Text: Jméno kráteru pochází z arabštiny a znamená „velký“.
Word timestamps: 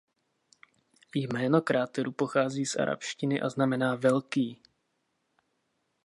Jméno 1.15 1.61
kráteru 1.61 2.11
pochází 2.11 2.65
z 2.65 2.75
arabštiny 2.75 3.41
a 3.41 3.49
znamená 3.49 3.95
„velký“. 3.95 4.61